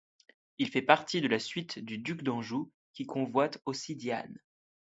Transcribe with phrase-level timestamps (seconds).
[0.57, 4.39] Il fait partie de la suite du duc d'Anjou, qui convoite aussi Diane.